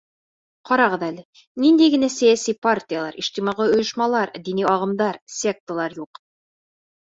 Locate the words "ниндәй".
1.65-1.91